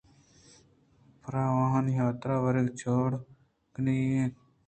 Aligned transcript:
پرآوانی 1.21 1.93
حاترا 2.01 2.35
ورگ 2.43 2.67
جوڑ 2.81 3.09
کنگ 3.73 4.01
ءَ 4.09 4.15
اِنت 4.15 4.35